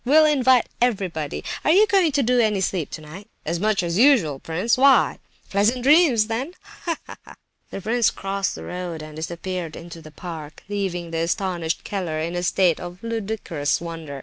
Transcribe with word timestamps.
We'll 0.03 0.25
invite 0.25 0.65
everybody! 0.81 1.43
Are 1.63 1.69
you 1.69 1.85
going 1.85 2.11
to 2.13 2.23
do 2.23 2.39
any 2.39 2.59
sleeping 2.59 2.89
tonight?" 2.89 3.27
"As 3.45 3.59
much 3.59 3.83
as 3.83 3.99
usual, 3.99 4.39
prince—why?" 4.39 5.19
"Pleasant 5.51 5.83
dreams 5.83 6.25
then—ha, 6.25 6.97
ha!" 7.05 7.35
The 7.69 7.81
prince 7.81 8.09
crossed 8.09 8.55
the 8.55 8.63
road, 8.63 9.03
and 9.03 9.15
disappeared 9.15 9.75
into 9.75 10.01
the 10.01 10.09
park, 10.09 10.63
leaving 10.67 11.11
the 11.11 11.19
astonished 11.19 11.83
Keller 11.83 12.17
in 12.17 12.33
a 12.35 12.41
state 12.41 12.79
of 12.79 12.97
ludicrous 13.03 13.79
wonder. 13.79 14.19